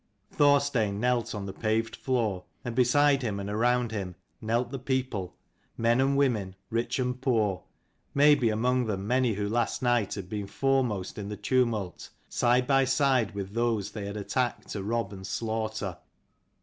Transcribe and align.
Thorstein 0.31 0.99
knelt 0.99 1.35
on 1.35 1.45
the 1.45 1.53
paved 1.53 1.95
floor, 1.95 2.45
and 2.65 2.73
beside 2.75 3.21
him 3.21 3.39
and 3.39 3.51
around 3.51 3.91
him 3.91 4.15
knelt 4.41 4.71
the 4.71 4.79
people, 4.79 5.35
men 5.77 6.01
and 6.01 6.17
women, 6.17 6.55
rich 6.71 6.97
and 6.97 7.21
poor: 7.21 7.61
maybe 8.15 8.49
among 8.49 8.87
them 8.87 9.05
many 9.05 9.33
who 9.33 9.47
last 9.47 9.83
night 9.83 10.15
had 10.15 10.27
been 10.27 10.47
foremost 10.47 11.19
in 11.19 11.29
the 11.29 11.37
tumult, 11.37 12.09
side 12.29 12.65
by 12.65 12.83
side 12.83 13.35
with 13.35 13.53
those 13.53 13.91
they 13.91 14.07
had 14.07 14.17
attacked 14.17 14.69
to 14.69 14.81
rob 14.81 15.13
and 15.13 15.27
slaughter. 15.27 15.99